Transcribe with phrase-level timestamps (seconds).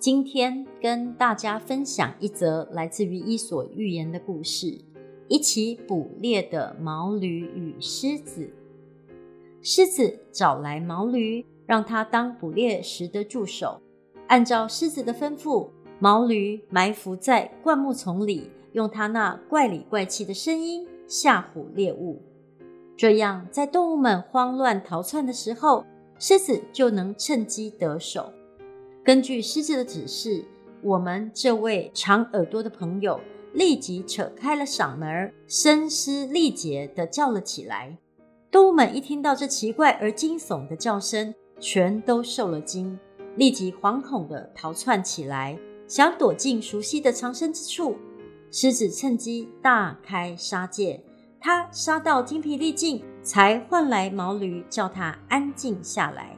[0.00, 4.80] 今天跟大家分享一则来自于伊索寓言的故事：
[5.26, 8.48] 一起捕猎的毛驴与狮子。
[9.60, 13.80] 狮子找来毛驴，让它当捕猎时的助手。
[14.28, 22.22] 按照狮子的吩咐，毛驴埋伏在灌木丛里，用它那怪里怪气的声音吓唬猎物。
[22.96, 25.84] 这样，在动物们慌乱逃窜的时候，
[26.20, 28.32] 狮子就能趁机得手。
[29.08, 30.44] 根据狮子的指示，
[30.82, 33.18] 我们这位长耳朵的朋友
[33.54, 37.96] 立即扯开了嗓门，声嘶力竭地叫了起来。
[38.50, 42.98] 动物们一听到这奇怪而惊悚的叫声，全都受了惊。
[43.36, 47.96] 立即惶恐地逃窜起来，想躲进熟悉的藏身之处。
[48.50, 51.02] 狮子趁机大开杀戒，
[51.40, 56.37] 他杀到精疲力尽，才换来毛驴叫他安静下来。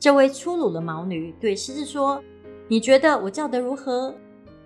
[0.00, 2.22] 这位粗鲁的毛驴对狮子说
[2.68, 4.14] ：“你觉得我叫得如何？”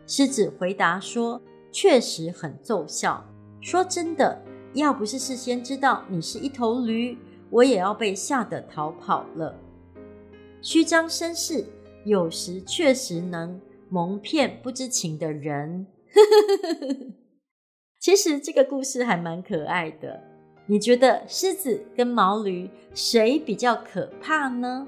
[0.06, 1.40] 狮子回答说
[1.72, 3.24] ：“确实很奏效。
[3.60, 4.42] 说真的，
[4.74, 7.16] 要不是事先知道你是一头驴，
[7.48, 9.58] 我也要被吓得逃跑了。”
[10.60, 11.64] 虚张声势，
[12.04, 15.86] 有时确实能蒙骗不知情的人。
[17.98, 20.20] 其实这个故事还蛮可爱的。
[20.66, 24.86] 你觉得狮子跟毛驴谁比较可怕呢？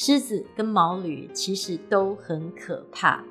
[0.00, 3.24] 狮子跟毛驴其实都很可怕。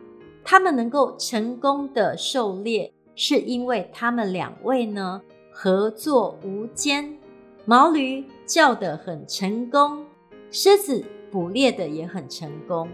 [0.43, 7.17] 他们能够成功的狩猎，是因为他们两位呢合作无间。
[7.63, 10.05] 毛驴叫得很成功，
[10.51, 11.05] 狮子。
[11.31, 12.89] 捕猎的也很成功。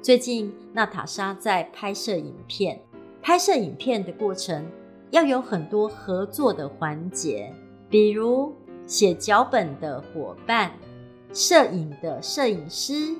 [0.00, 2.80] 最近娜塔莎在拍摄影片，
[3.20, 4.64] 拍摄影片的过程
[5.10, 7.52] 要有很多合作的环节，
[7.90, 8.52] 比如
[8.86, 10.72] 写脚本的伙伴、
[11.36, 13.14] 摄影的摄影师、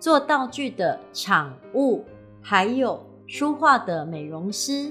[0.00, 2.02] 做道具的场务，
[2.40, 4.90] 还有书画的美容师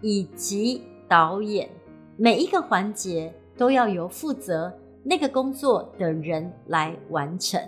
[0.00, 1.68] 以及导演。
[2.16, 7.60] 每一个环节都要由负责那个工作的人来完成。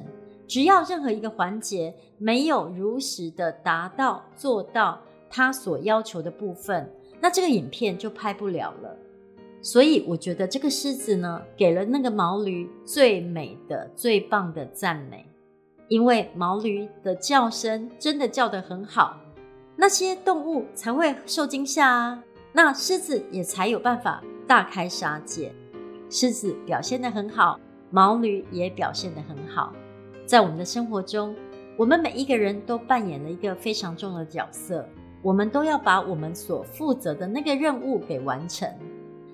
[0.48, 6.90] 只要任何一个环节没有如实的达到做到他所要求的部分，
[7.20, 8.96] 那这个影片就拍不了了。
[9.66, 15.26] 所以我觉得这个狮子呢，给了那个毛驴最美的、最棒的赞美，
[15.88, 19.18] 因为毛驴的叫声真的叫得很好，
[19.74, 22.22] 那些动物才会受惊吓啊，
[22.52, 25.52] 那狮子也才有办法大开杀戒。
[26.08, 27.58] 狮子表现得很好，
[27.90, 29.72] 毛驴也表现得很好。
[30.24, 31.34] 在我们的生活中，
[31.76, 34.88] 我们每一个人都扮演了一个非常重要的角色。
[35.24, 38.72] 我们都要把我们所负责的那个任务给完成。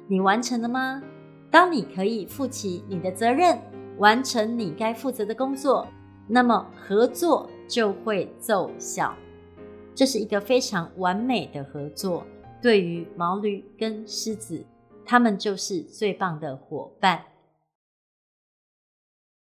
[0.09, 1.03] 你完成了吗？
[1.51, 3.59] 当你可以负起你的责任，
[3.99, 5.87] 完成你该负责的工作，
[6.29, 9.15] 那么合作就会奏效。
[9.95, 12.27] 这是一个非常完美的合作。
[12.61, 14.65] 对于毛驴跟狮子，
[15.05, 17.25] 他们就是最棒的伙伴。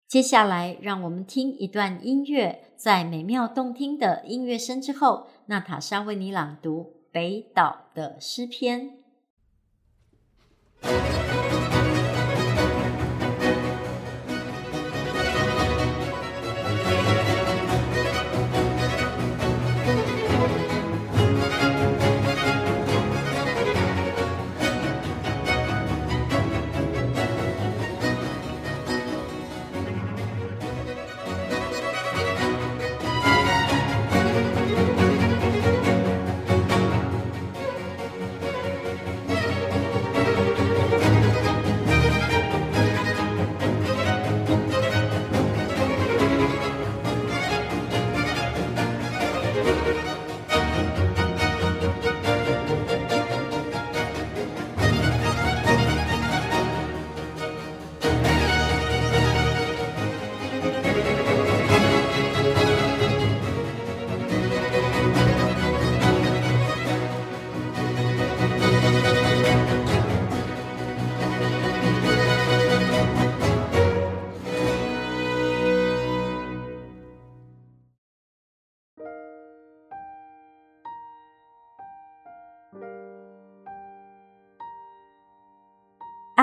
[0.08, 9.00] 接下来，让我们听一段音乐，在美妙动听的音乐声之后，娜塔莎为你朗读北岛的诗篇。
[10.88, 11.27] Thank you.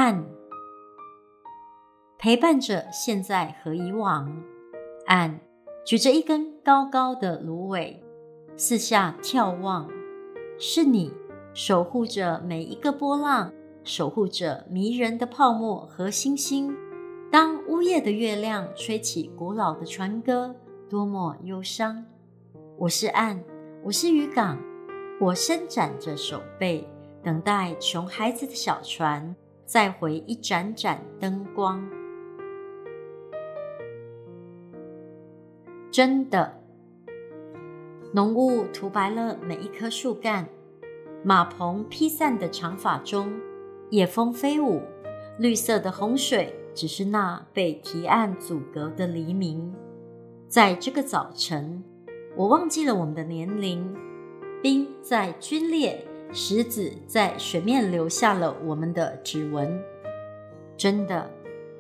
[0.04, 0.22] 岸，
[2.18, 4.30] 陪伴着现在和以往。
[5.06, 5.40] 岸
[5.82, 8.04] 举着一根高高的芦苇，
[8.54, 9.88] 四下眺望，
[10.58, 11.10] 是你
[11.54, 13.50] 守护着每一个波浪，
[13.82, 16.76] 守护着迷人的泡沫和星星。
[17.32, 20.54] 当呜咽的月亮吹起古老的船歌，
[20.86, 22.04] 多么忧伤！
[22.76, 23.42] 我是岸，
[23.82, 24.58] 我是渔港，
[25.18, 26.86] 我伸展着手背，
[27.22, 29.34] 等待穷孩子的小船
[29.64, 31.86] 再回一盏盏灯光。
[35.90, 36.60] 真的，
[38.12, 40.48] 浓雾涂白了每一棵树干，
[41.22, 43.32] 马棚披散的长发中，
[43.90, 44.82] 夜风飞舞，
[45.38, 49.72] 绿色的洪水只是那被堤岸阻隔的黎明。
[50.48, 51.82] 在这个早晨，
[52.36, 53.96] 我忘记了我们的年龄，
[54.60, 59.80] 冰在龟裂，石子在水面留下了我们的指纹。
[60.76, 61.30] 真的，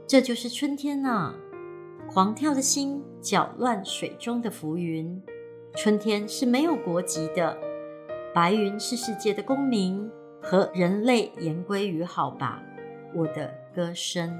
[0.06, 1.34] 这就是春天啊！
[2.08, 5.20] 狂跳的心搅乱水中的浮云，
[5.74, 7.58] 春天是没有国籍的，
[8.32, 10.08] 白云是世界的公民，
[10.40, 12.62] 和人类言归于好吧，
[13.12, 14.38] 我的歌声。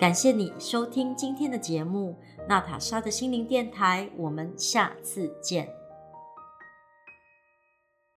[0.00, 2.16] 感谢你收听今天的节目，
[2.48, 5.79] 娜塔莎的心灵电台，我们下次见。